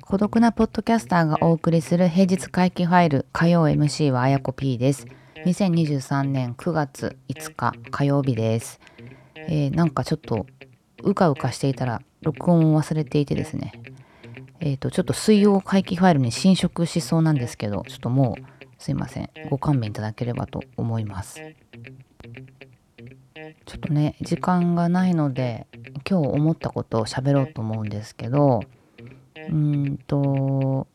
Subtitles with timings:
[0.00, 5.06] 孤独なポッドキャスターがお送りする平日回帰ファイル火曜 MC はあやこ P です。
[5.44, 8.80] 2023年9月5日火曜日です、
[9.36, 10.46] えー、なんかちょっと
[11.04, 13.80] うかうかしていたら録音を忘れていてですね。
[14.58, 19.30] えっ、ー、とちょっと水曜回帰ファイルに侵食しそうなんですけどちょっともうすいません。
[19.50, 21.40] ご勘弁いただければと思います。
[23.64, 25.66] ちょっとね時間がないので
[26.08, 28.60] 今日思ったことを喋ろうと思うんですけど
[29.48, 30.86] うんと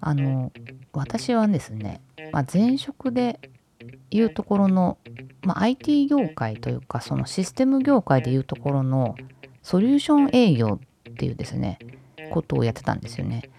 [0.00, 0.52] あの
[0.92, 2.00] 私はですね、
[2.32, 3.40] まあ、前職で
[4.10, 4.98] いうところの、
[5.42, 9.16] まあ、IT 業界というかそのシステム業界でいうところの
[9.62, 11.78] ソリューション営業っていうですね
[12.30, 13.50] ことをやってたんですよね。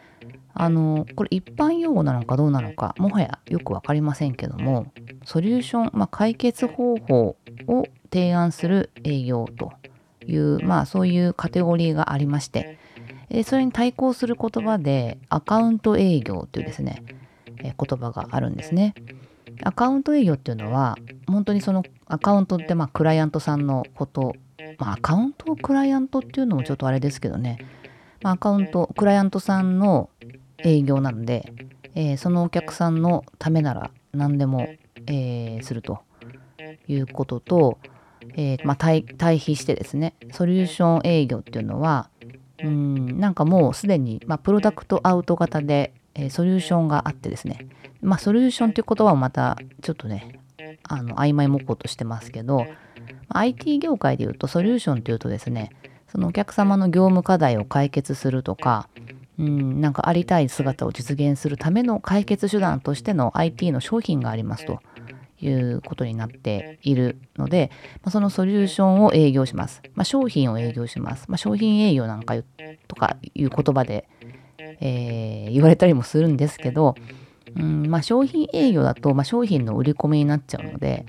[0.62, 4.92] あのこれ一般用語なのかどうなのかもはやよく分かりませんけども
[5.23, 9.72] ソリューション、まあ、解決方法を提案する営業と
[10.25, 12.78] いう、まあ、そういうカテゴリーがありまして、
[13.45, 17.03] それに対抗する言葉でアカウント営業というですね、
[17.61, 18.94] 言葉があるんですね。
[19.64, 24.36] アカウント営業っていうのは本当にそのアカウントってまあクライアントさんのこと、
[24.78, 27.58] まあ、アカウントをクライアントっていうのもちょっとあれですけどね、
[28.22, 30.09] まあ、アカウントクライアントさんの
[30.63, 31.53] 営業なので、
[31.95, 34.67] えー、そのお客さんのためなら何でも、
[35.07, 35.99] えー、すると
[36.88, 37.79] いうことと、
[38.35, 42.09] えー、まあ、対比してですねソリューション営業っていうのは
[42.63, 47.67] うんなんかもうすでに、まあ、プロダクトアウト型で、えー、ソリューションがあってですね
[48.02, 50.39] まあソリューションっていう言葉はまたちょっとね
[50.83, 52.65] あの曖昧模倣としてますけど
[53.30, 55.71] IT 業界でいうとソリューションっていうとですね
[56.11, 58.89] そのお客様の業務課題を解決するとか
[59.40, 64.82] うんなんかありたい姿を実現するための解決手段としての IT の商品がありますと
[65.40, 67.72] いうことになっているので、
[68.04, 69.82] まあ、そのソリューションを営業します。
[69.95, 71.26] まあ、商品を営業します。
[71.30, 72.36] まあ、商品営業なんか
[72.89, 74.10] とかいう言葉で、
[74.82, 76.95] えー、言われたりもするんですけど、
[77.55, 81.05] うんま、商品営業だと、ま商品の売り込みになっちゃうので、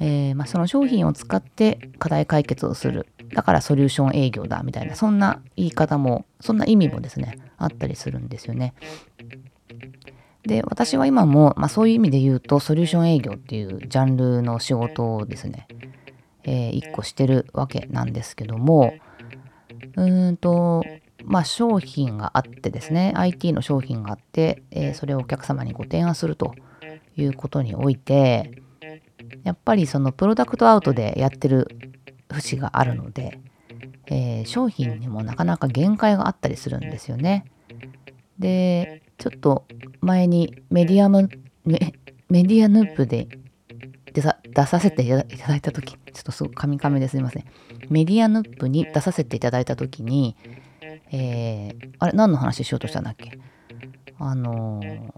[0.00, 3.06] えー、まその商品を使って課題解決をする。
[3.34, 8.74] だからソリューション営業だみたいな、そんな言い方も、そんな意味もですね、あったりするんですよね。
[10.44, 15.68] で、私は今も、まあ、そういう意味で言うと、ソリューション営業っていうジャンルの仕事をですね、
[16.44, 18.92] えー、1個してるわけなんですけども、
[19.96, 20.84] うーんと、
[21.24, 26.54] まあ、商品があってですね、IT の商品があって、えー、それをお客様にご提案すると
[27.16, 28.62] いうことにおいて、
[29.44, 31.68] やっぱりそのプロダクトアウトでやってる
[32.30, 33.40] 節があるので、
[34.14, 37.46] えー、商品にもなかなか限界があったりするんですよね。
[38.38, 39.64] で、ちょっと
[40.02, 41.30] 前にメディアム、
[41.64, 41.94] メ
[42.28, 43.28] メディアヌープで
[44.12, 47.44] 出させていただいた時ちょっとすごくカミカミですいません。
[47.88, 50.36] メディアヌープに出させていただいた時に、
[51.10, 53.38] えー、あれ何の話しようとしたんだっけ？
[54.18, 55.10] あのー、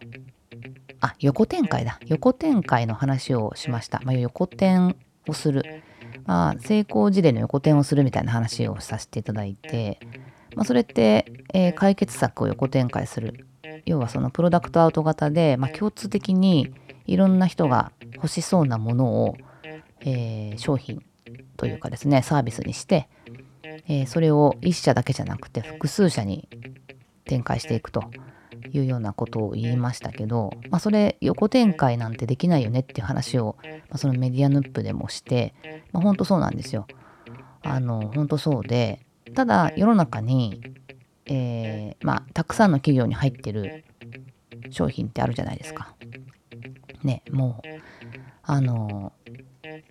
[1.00, 1.98] あ、横展開だ。
[2.06, 4.00] 横展開の話をしました。
[4.04, 4.96] まあ、横展
[5.26, 5.82] をする。
[6.26, 9.98] まあ、成功事例の横展をするみたいな話をさせていただいて、
[10.54, 13.46] まあ、それって、えー、解決策を横展開する。
[13.86, 16.72] 要はそのプロダクトアウト型で、まあ、共通的に
[17.06, 19.36] いろんな人が欲しそうなものを、
[20.00, 21.02] えー、商品
[21.56, 23.08] というかですねサービスにして、
[23.88, 26.48] えー、それを1社だけじゃなくて複数社に
[27.24, 28.04] 展開していくと。
[28.74, 35.54] いうようなことを言いましたけど、まあ、それ横展開なんてできないよねっていう話を、まあ、そのメディアヌップでもして、
[35.92, 36.86] まあ、本当そうなんですよ。
[37.62, 39.00] あの本当そうで
[39.34, 40.60] ただ世の中に、
[41.26, 43.84] えー、まあたくさんの企業に入ってる
[44.70, 45.94] 商品ってあるじゃないですか。
[47.02, 47.68] ねもう
[48.42, 49.12] あの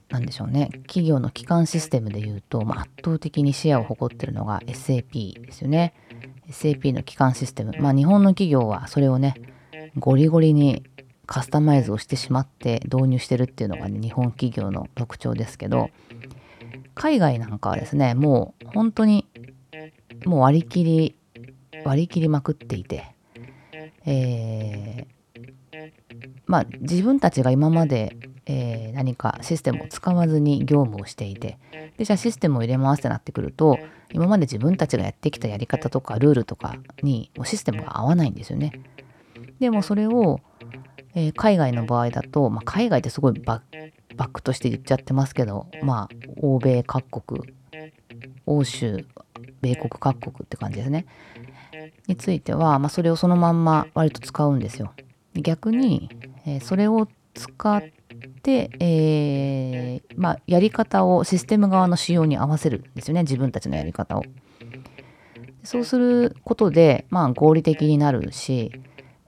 [0.09, 5.93] なんでしょうね企業の基幹システムでいうと、まあ、圧倒的にシェアを誇ってるのが SAP ですよね。
[6.49, 7.73] SAP の基幹システム。
[7.79, 9.35] まあ日本の企業はそれをね、
[9.97, 10.83] ゴリゴリに
[11.25, 15.89] カスタマイズをしてしまって導入してるっていうのがね、日本企業の特徴ですけど、
[16.95, 19.27] 海外なんかはですね、もう本当に
[20.25, 21.15] もう割り切り、
[21.85, 23.05] 割り切りまくっていて、
[24.05, 25.05] えー、
[26.45, 31.57] まあ自分たちが今まで、えー、何かシステムを使わずに業務をしていて、
[31.97, 33.77] で、じゃあシステムを入れ回すってなってくると、
[34.11, 38.71] 今まで自分たちがやってきたやり方とかルールとかにもうシステムが合わないんですよね。
[39.59, 40.39] でもそれを、
[41.15, 43.61] えー、海外の場合だと、まあ、海外ってすごいバ
[44.17, 47.41] ックとして言っちゃってますけど、まあ、欧米各国、
[48.45, 49.05] 欧州、
[49.61, 51.05] 米国各国って感じですね。
[52.07, 54.93] については、まあ、それをそのまんま割と使うんですよ。
[55.35, 56.09] 逆に、
[56.45, 57.81] え、それを使っ
[58.41, 64.23] て、えー、まあ、やり方をシステム側の仕様に合わせるんですよね自分たちのやり方を。
[65.63, 68.71] そうすることで、まあ、合理的になるし、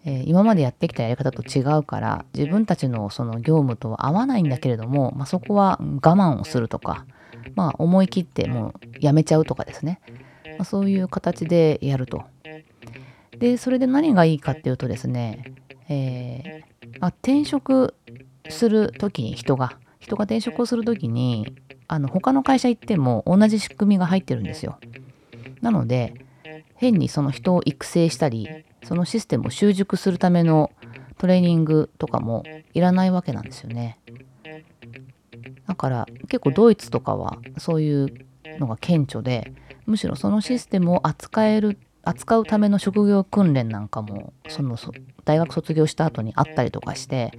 [0.04, 7.06] えー、今までやってきたやり方と違うから自分たちのその業務とは合わないんだけれども、まあ、そこは我慢をするとか、
[7.56, 10.02] まあ、思い切ってもうやめちゃうとかですね、
[10.44, 12.24] まあ、そういう形でやると。
[13.40, 15.54] でそれで何がいいかっていうとですね、
[15.90, 17.94] えー、あ、転職
[18.50, 21.56] する時に人が人が転職をする時に
[21.88, 24.78] あの他の会社行っても同じ仕組みが入ってるんですよ。
[25.62, 26.14] なので
[26.76, 28.48] 変にその人を育成したり
[28.84, 30.72] そのシステムを習熟するための
[31.18, 32.44] トレーニングとかも
[32.74, 34.00] いらないわけなんですよね。
[35.68, 38.14] だから結構ドイツとかはそういう
[38.60, 39.54] のが顕著で
[39.86, 44.78] むしろそのシステムを扱える扱うための職業訓練なんかもその
[45.26, 47.32] 大学卒業した後にあったりとかして、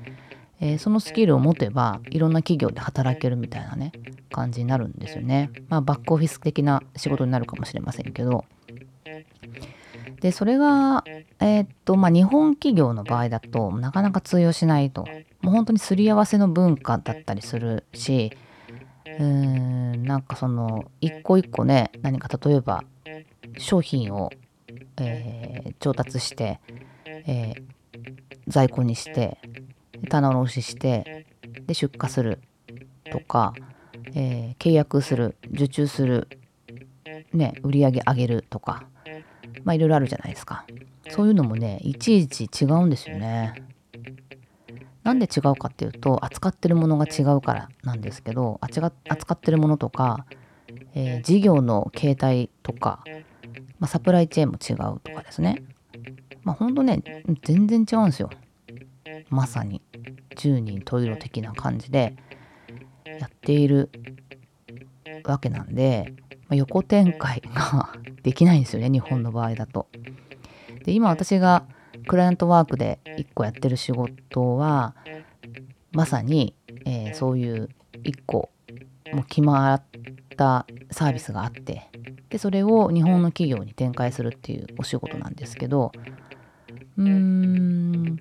[0.61, 3.93] えー、そのスキルを持てばいろんな企業で働けるみたいなね
[4.33, 5.51] 感じになるんですよね。
[5.69, 8.45] まあバックオフィス的な仕事になるかもしれませんけど。
[10.21, 11.05] でそれが、
[11.41, 15.05] えー、っとまあ、日本企業の場合だとなかなか通用しないと
[15.43, 18.33] もう本当にすり合わせの文化だったりするし
[19.07, 22.83] うーんなんかその一個一個ね何か例えば
[23.59, 24.31] 商品を、
[25.01, 26.61] えー、調達して、
[27.05, 27.63] えー、
[28.47, 29.39] 在庫にして
[30.09, 31.27] 棚卸しして
[31.67, 32.41] で出荷する
[33.11, 33.55] とか、
[34.15, 36.29] えー、契約する受注する
[37.33, 38.85] ね売り上げ上げるとか
[39.65, 40.65] まあいろいろあるじゃないですか。
[41.11, 43.55] そういうのもね、いちいち違うんですよね。
[45.03, 48.91] なんで違うかっていうと、扱ってるものが違うからなんですけど、扱
[49.35, 50.27] ってるものとか、
[50.95, 53.05] えー、事業の形態とか、
[53.79, 55.63] まあ、サプライチェーンも違うとかですね。
[56.43, 57.03] まあほんとね、
[57.43, 58.31] 全然違うんですよ。
[59.31, 59.83] まさに
[60.37, 62.17] 10人十色的な感じで
[63.05, 63.91] やっている
[65.25, 67.93] わけなんで、まあ、横展開が
[68.23, 69.89] できないんですよね日本の場合だと。
[70.85, 71.65] で今私が
[72.07, 74.95] クライアントワークで1個やってる仕事は
[75.93, 77.69] まさに、えー、そういう
[78.05, 78.51] 1個
[79.13, 79.83] もう決まっ
[80.37, 81.91] たサービスがあって
[82.37, 85.91] でそれを日本の企業に展開するっていうお仕事なんですけど
[86.99, 88.19] うーん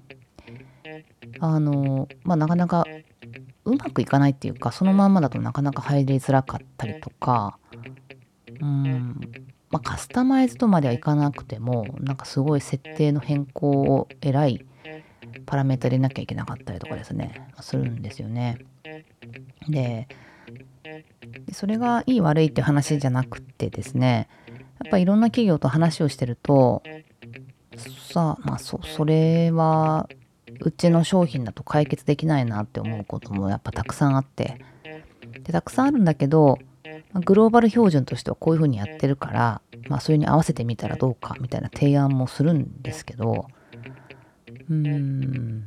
[1.41, 2.85] あのまあなかなか
[3.65, 7.59] うまくいかないっていうかそのまんまだとなかなか入りづらかったりとか
[8.61, 9.19] うん
[9.69, 14.65] まあ、カスタマイズとまではいかなくてもなんかすごい設定の変更をえらい
[15.45, 18.59] パラメータ入れなきゃいけなかったりとかですねするんですよね。
[19.67, 20.07] で
[21.51, 24.27] それがいい悪いって話じゃなくてですね
[24.83, 26.83] やっぱいろんな企業と話をしてると
[28.11, 30.09] さあまあそそれは
[30.61, 34.59] うちの商品だと解決できないなって思うこともやっぱたくさんあって。
[35.43, 36.59] でたくさんあるんだけど
[37.13, 43.47] グローバル標準としてはこういうふうにやってるから、まあ、それに合わせてみたらどうかみたいな提案もするんですけど
[44.69, 45.65] うーん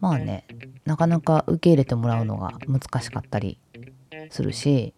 [0.00, 0.46] まあね
[0.84, 3.58] なかなか受け入れてもらうのが難しかったり
[4.32, 4.94] するし、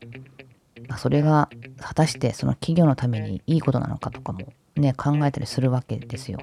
[0.89, 1.51] まあ、それが
[1.81, 6.39] 果たしてその企業のためにいいことなのかとかもね考えたりするわけですよ。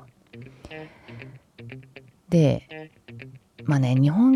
[2.30, 2.92] で
[3.64, 4.34] まあね日本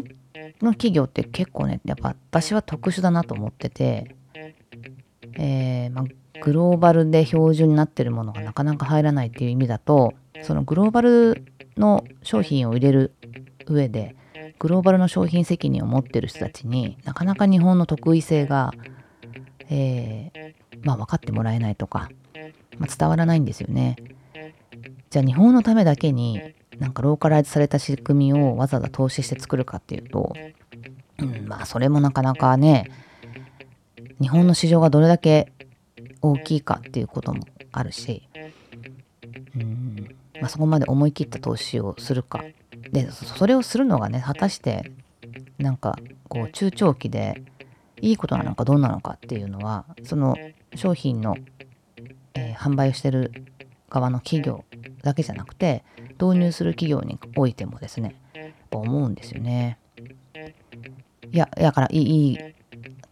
[0.61, 4.15] の企業って結構ねやっぱ私は特殊だなと思ってて
[5.37, 6.05] えー、まあ、
[6.41, 10.13] グローバルで標準になってるものがなかなか入らないっていう意味だと
[10.43, 11.45] そのグローバル
[11.77, 13.13] の商品を入れる
[13.67, 14.15] 上で
[14.59, 18.71] グローバルの商品責任を持ってる人たちになかなか日本の得意性が、
[19.69, 22.09] えー、まあ、分かってもらえないとか、
[22.77, 23.97] まあ、伝わらないんですよね。
[25.09, 26.41] じゃあ日本のためだけに
[26.77, 30.33] なんかローカライズされた仕組みをわざわざ投資して作るかっていうと、
[31.19, 32.91] うん、まあそれもなかなかね
[34.19, 35.51] 日本の市場がどれだけ
[36.21, 38.27] 大きいかっていうこともあるし、
[39.55, 42.43] うんまあ、そこまで思い切った投資をするか
[42.91, 44.91] でそれをするのがね果たして
[45.57, 45.97] なんか
[46.29, 47.43] こう中長期で
[48.01, 50.35] いいことなのかどうなのかっていうのはその
[50.75, 51.35] 商品の、
[52.33, 53.31] えー、販売をしてる
[53.89, 54.65] 側の企業
[55.03, 55.83] だけじゃなくて
[56.21, 58.15] 導入する企業においてもですね
[58.71, 59.79] 思うんですよね。
[61.31, 62.37] いやだからいい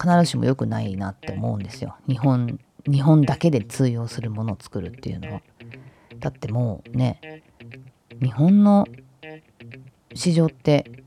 [0.04, 1.96] 必ずしも良くないなって思うんですよ。
[2.08, 5.42] 日本、日本だけで通用するものを作るっていうのは。
[6.20, 7.44] だってもうね、
[8.22, 8.86] 日本の
[10.14, 11.04] 市場って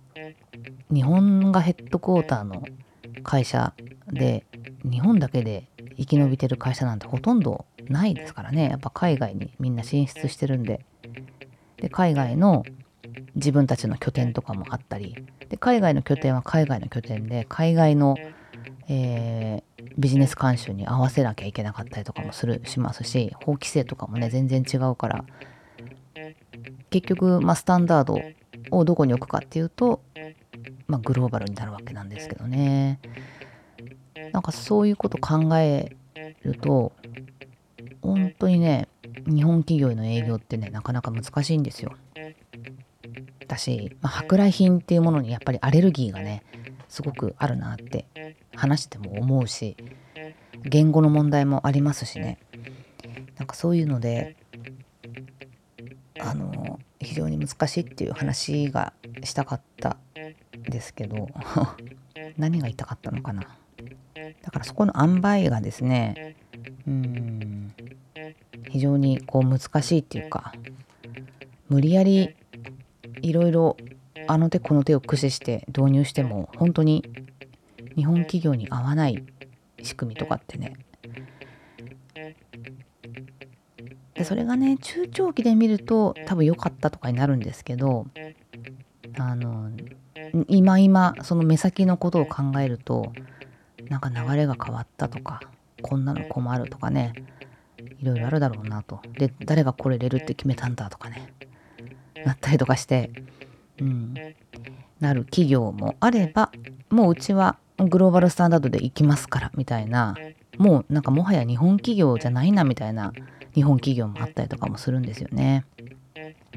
[0.92, 2.64] 日本がヘッドクォーターの
[3.22, 3.74] 会社
[4.12, 4.44] で
[4.84, 8.68] 日本だけで生き延びてる会社なんてほとんどないですからね。
[8.68, 10.84] やっぱ海外にみんな進出してるんで。
[11.76, 12.64] で海外の
[13.34, 15.16] 自分たちの拠点とかもあったり。
[15.48, 18.16] で海外の拠点は海外の拠点で海外の、
[18.88, 25.24] えー、ビジネス慣習に合わせなきゃいけなかったりとかもするしますし法規制とかもね全然違うから
[26.96, 28.18] 結局、まあ、スタンダード
[28.70, 30.00] をどこに置くかっていうと、
[30.86, 33.00] まあ、グローバルになるわけなんですけどね。
[34.32, 35.94] なんかそういうこと考え
[36.42, 36.92] ると
[38.00, 38.88] 本当にね
[39.26, 41.92] 日本企業への営業ってねなかなか難しいんですよ。
[43.46, 46.44] だし、まあ、舶来品っていうものにやっぱりアレルギーがね
[46.88, 48.06] すごくあるなって
[48.54, 49.76] 話しても思うし
[50.64, 52.38] 言語の問題もありますしね。
[53.36, 54.36] なんかそういうので
[56.18, 59.96] あの非常に難しいっていう話がしたかった
[60.68, 61.28] ですけど
[62.36, 63.58] 何が言いたかったのかな。
[64.42, 66.36] だからそこの塩梅がですね
[66.86, 67.74] うん
[68.70, 70.52] 非常にこう難しいっていうか
[71.68, 72.34] 無理やり
[73.22, 73.76] いろいろ
[74.26, 77.04] あの手この手を駆使して導入しても本当に
[77.96, 79.24] 日本企業に合わない
[79.82, 80.74] 仕組みとかってね
[84.26, 88.06] それがね中長期で見ると多分良かったとかになるんですけど
[89.18, 89.70] あの
[90.48, 93.12] 今今その目先のことを考えると
[93.88, 95.40] なんか流れが変わったとか
[95.80, 97.14] こんなの困るとかね
[98.00, 99.00] いろいろあるだろうなと。
[99.16, 101.32] で誰がこれ入れるって決めたんだとかね
[102.24, 103.12] なったりとかして、
[103.80, 104.14] うん、
[104.98, 106.50] なる企業もあれば
[106.90, 110.16] もううちはグローバルスタンダードで行きますからみたいな
[110.58, 113.12] もうなんかもはや日本企業じゃないなみたいな
[113.56, 115.64] 日本企業もあったりとかもするんですよね。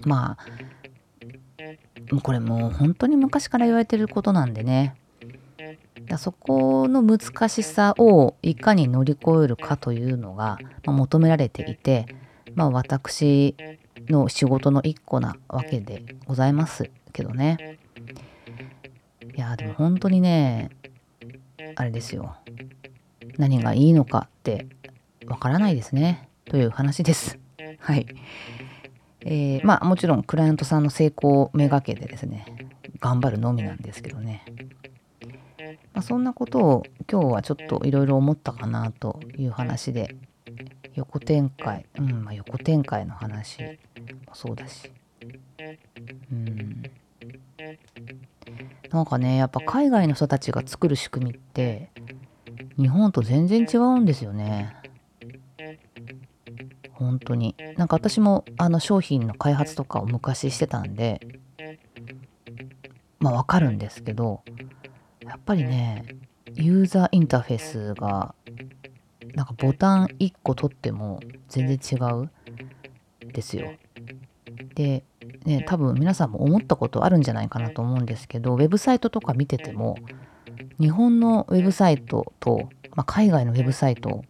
[0.05, 4.95] まあこれもう本当に昔から言われてることなんでね
[6.07, 12.07] だそこの難しさをいかに乗り越えるかというのが、ま、求められていて、
[12.55, 13.55] まあ、私
[14.09, 17.77] の仕事の一個なわけでございますけどね。
[19.35, 20.71] いやでも本当にね
[21.75, 22.35] あれですよ
[23.37, 24.67] 何がいいのかって
[25.27, 27.39] わからないですねという話です。
[27.79, 28.05] はい。
[29.21, 32.45] えー、まあもちろんクライアントさんの成功をめがけてですね
[32.99, 34.43] 頑張るのみなんですけどね。
[35.93, 40.15] まあ、そんなことを今日はちょっといろいろ思ったかなという話で
[40.95, 44.91] 横展開、うんまあ、横展開の話もそうだし
[46.31, 46.83] うん
[48.89, 51.91] なんかねやっぱ海外の人たちが作る仕組みって
[52.77, 54.78] 日本と全然違うんですよね
[56.99, 57.55] 本当に。
[57.77, 61.21] なんか私もあの商品の開発とかを昔してたんで
[63.19, 64.43] まあわかるんですけど
[65.25, 66.05] やっぱりね
[66.55, 68.35] ユーザーインターフェースが
[69.35, 72.29] なんかボタン1個取っても全然違う
[73.31, 73.71] ですよ。
[74.75, 75.03] で、
[75.45, 79.97] ね、多分皆さんも思ったことあるんじゃないかなと思うんですけどウェブサイトとか見てても
[80.79, 84.23] 日本のウェブサイトと、まあ、海外のウェブサイト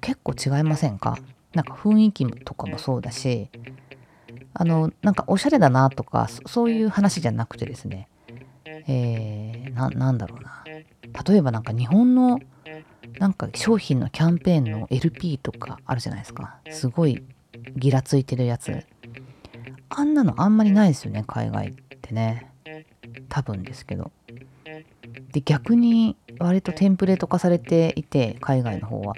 [0.00, 1.18] 結構違いませんか？
[1.56, 3.48] なんか雰囲気とかもそうだし
[4.52, 8.08] あのなんかおしゃれだなとかそういう話じゃなくてですね。
[8.88, 10.64] えー、なんだろうな。
[11.26, 12.40] 例えばなんか日本の
[13.18, 16.58] なんか商品のキャンペーンの LP とかあるじゃないですか。
[16.70, 17.22] すごい
[17.76, 18.86] ギラついてるやつ。
[19.88, 22.50] あんなのあんまりないですよね海外ってね。
[23.28, 24.12] 多分ですけど。
[25.32, 29.14] で逆に割とテンプレート化されていて海外の方は。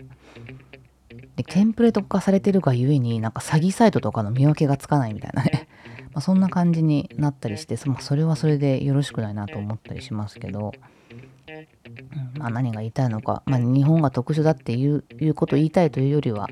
[1.39, 5.69] でテンプレート化されてるがゆえになんか詐欺サイトとかの見分けがつかないみたいなね。
[6.13, 16.49] まあ、そんな感じになったりして、まあ、それはそれでよろしくないなと思ったりしますけど、うんまあ、何が言いたいのか、まあ、日本が特殊だっていういうことを言いたいというよりは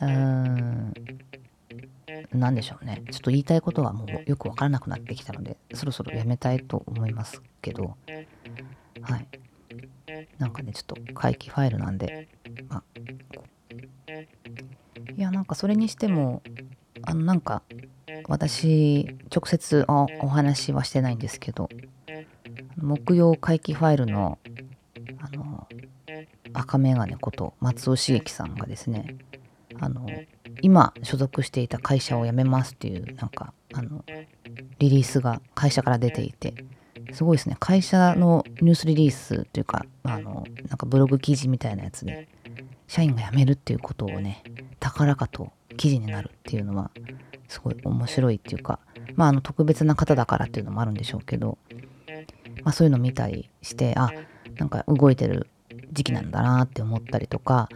[0.00, 0.94] うーん
[2.32, 3.02] 何でしょうね。
[3.10, 7.96] ちょっと言いたいことはもうよくわからなくなってきたのでそろそろやめたいと思いますけど。
[9.00, 9.26] はい。
[10.38, 12.28] なんかねちょっと回帰ファイルなんで、
[12.68, 12.82] まあ、
[15.16, 16.42] いやなんかそれにしても
[17.02, 17.62] あのなんか
[18.28, 21.68] 私直接お話はしてないんですけど
[22.76, 24.38] 木曜回帰ファイルの
[25.18, 25.66] あの
[26.52, 29.16] 赤眼鏡こと松尾茂樹さんがですね
[29.80, 30.06] あの
[30.62, 34.04] 今所属していた会社を辞めますっていうなんかあの
[34.78, 36.54] リリースが会社から出ていて
[37.12, 37.56] すごいですね。
[37.58, 42.28] 会社のニュースリリースというかあのなんかブログ記事みたいなやつで
[42.86, 44.42] 社員が辞めるっていうことをね
[44.90, 46.90] 高らかと記事になるっていうのは
[47.48, 48.78] すごい面白いっていうか、
[49.16, 51.58] まあ、あの特別な方だからっていうのもあるんでしょうけど、
[52.62, 54.10] まあ、そういうの見たりしてあ
[54.56, 55.48] なんか動いてる
[55.92, 57.68] 時期なんだなって思ったりとか、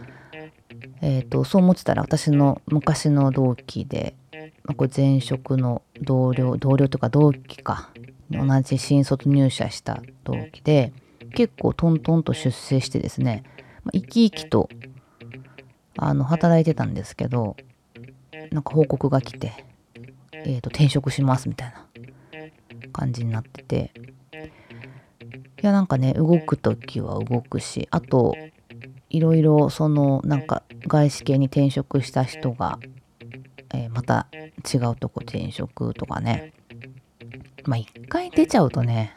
[1.01, 4.15] えーと、そう思ってたら私の昔の同期で
[4.63, 7.89] まあ、これ前職の同僚同僚というか同期か
[8.31, 10.93] 同じ新卒入社した同期で
[11.35, 13.43] 結構トントンと出世してですね、
[13.91, 14.69] 生き生きと
[15.97, 17.55] あの働いてたんですけど
[18.51, 19.53] なんか報告が来て、
[20.33, 21.87] えー、と転職しますみたいな
[22.91, 23.91] 感じになってて。
[25.61, 28.35] いやなんかね動く時は動くしあと
[29.09, 32.79] いろいろそのなんか外資系に転職した人が、
[33.73, 36.51] えー、また違うとこ転職とかね。
[37.65, 39.15] まあ一回出ちゃうとね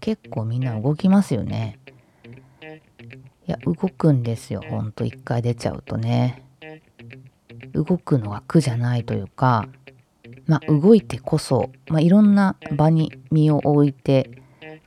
[0.00, 1.78] 結構みんな動きますよね。
[3.46, 6.42] いや動くんですよほんと一回出ちゃうとね
[7.72, 9.68] 動くのは苦じゃないというか
[10.46, 14.30] まあ動いてこそ、まあ、いろんな場に身を置いて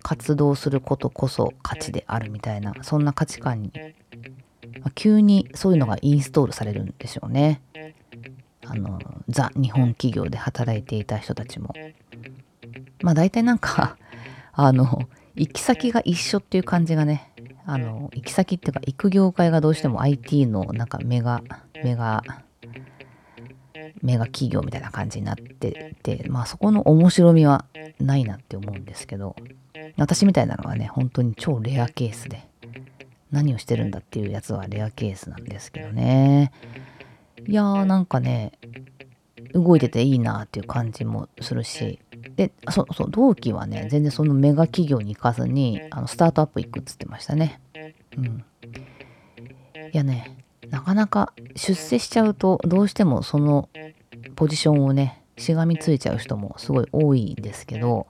[0.01, 3.71] 活動することこそ価値であるみたいなそんな価値観に、
[4.81, 7.61] まあ、急にそういうのがインストールされるんでしょうね。
[8.67, 11.73] あのザ日本企業で働いていた人たちも。
[13.01, 13.97] まあ大体なんか
[14.53, 17.31] あの行き先が一緒っていう感じがね
[17.65, 21.41] あの行き先っていうか行く業界がどうしても IT のなんかメガ
[21.83, 22.23] メガ
[24.01, 27.65] メガ企業みたいな感じになっててまあそこの面白みは
[27.99, 29.35] ないなって思うんですけど
[29.97, 32.47] 私みたいなのはね本当に超レアケースで
[33.31, 36.51] 何をしてるんだっていうやつはレアケースなんですけどね。
[37.47, 38.53] いやーなんかね
[39.53, 41.99] 動いてていいなっていう感じもするし
[42.35, 47.61] でそうそう同期はね全然そのメガ企業に行かずにあのスタートアップ行くっつってましたね。
[48.17, 48.45] うん。
[49.93, 50.37] いやね
[50.69, 53.69] なかなか出世しちゃうとどうしてもその
[54.35, 58.07] ポジションをねしがみついちゃう人もすごい多いんですけど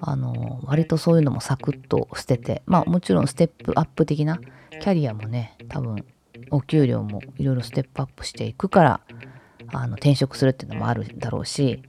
[0.00, 4.38] あの割とそういうのもサクッと捨ててまあもちろんステップアップ的な
[4.70, 6.04] キャリアもね多分
[6.50, 9.00] お給料もいろいろステップアップしていくから
[9.72, 11.82] あの転職するっていうのもあるだろうし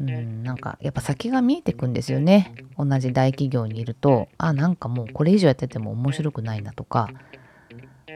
[0.00, 0.42] うん。
[0.42, 2.54] なんかやっぱ先が見えてくんですよね。
[2.76, 7.10] 同じ大企業にいるとあなんかもうこれ以上やってても面白くないなとか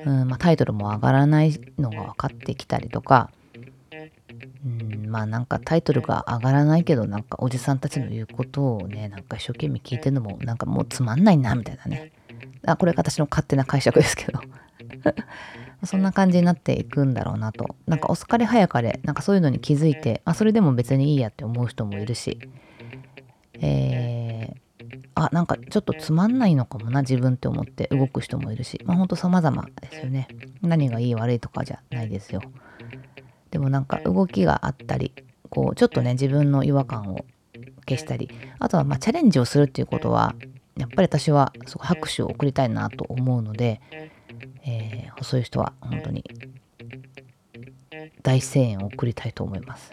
[0.05, 3.31] うんまあ、タイトルも上がらないのが分かってきたりとか
[4.65, 12.13] うんまあなんかタイトルが上がらないけどなんかおじさんたちの言うことをねなんか一生懸命聞いてるのもなんかもうつまんないなみたいなね。
[12.65, 14.41] あこれが私の勝手な解釈ですけど。
[15.85, 17.77] そんな感じになっていくんだろうなと。
[17.87, 19.01] なんか遅かれ早かれ。
[19.05, 22.39] なんかそういうのに気づいて、あ、それでも別にいいやって思う人もいるし。
[23.65, 28.81] えー、あなんかちょっとつまんないのかもな自分って思って動く人もいるし。
[28.85, 30.29] まあほんと様々ですよね。
[30.63, 32.43] 何がいい悪いとかじゃないですよ。
[33.51, 35.13] でもなんか動きがあったり
[35.51, 37.25] こうちょっとね自分の違和感を
[37.87, 40.35] 消したりあとはまあチャレンジをするっていうことは
[40.77, 43.81] やっぱり私はすごい拍手を送りたいなと思うので、
[44.65, 46.25] えー、細い人は本当に
[48.23, 49.91] 大声援を送りたいと思います。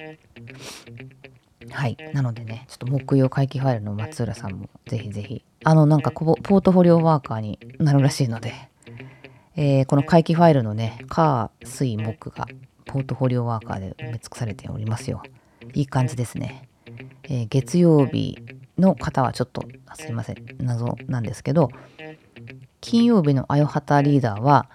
[1.72, 1.98] はい。
[2.14, 8.54] なのでね、ちょっと木曜会期ファイルの松浦さんもぜひぜひ、あのなんかポートフォリオワーカーになるらしいので、
[9.56, 12.48] えー、この会期ファイルのね、火、水、木が
[12.86, 15.22] ポートフォリオワーカーで埋め尽くされておりますよ。
[15.74, 16.70] いい感じですね。
[17.24, 18.38] えー、月曜日
[18.80, 19.64] の方はちょっと
[19.96, 21.70] すいません謎なんですけど
[22.82, 24.70] 金曜日のあよはたリーダーは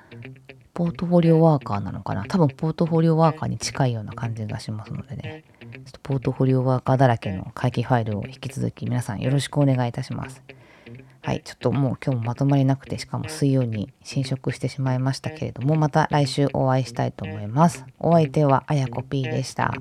[0.72, 2.24] ポートフォリオワーカーなのかな？
[2.26, 10.42] 多分ポートフォリオワーカーに近いような感じがしますのでねちょっとポートフォリオワーカーだらけの会期ファイルを引き続き皆さんよろしくお願いいたします。
[11.22, 17.86] はい、ちょっともう今日もまとまりなくて、しかも水曜に侵食してしまいましたけれども、また来週お会いしたいと思います。
[17.98, 19.72] お相手はあやこ P でした。